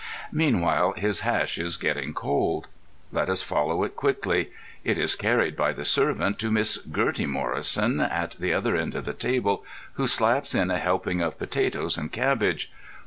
Meanwhile 0.31 0.93
his 0.93 1.19
hash 1.19 1.59
is 1.59 1.77
getting 1.77 2.11
cold. 2.15 2.67
Let 3.11 3.29
us 3.29 3.43
follow 3.43 3.83
it 3.83 3.95
quickly. 3.95 4.49
It 4.83 4.97
is 4.97 5.13
carried 5.13 5.55
by 5.55 5.73
the 5.73 5.85
servant 5.85 6.39
to 6.39 6.49
Miss 6.49 6.79
Gertie 6.79 7.27
Morrison 7.27 7.99
at 7.99 8.31
the 8.39 8.51
other 8.51 8.75
end 8.75 8.95
of 8.95 9.05
the 9.05 9.13
table, 9.13 9.63
who 9.93 10.07
slaps 10.07 10.55
in 10.55 10.71
a 10.71 10.79
helping 10.79 11.21
of 11.21 11.37
potatoes 11.37 11.99
and 11.99 12.11
cabbage. 12.11 12.71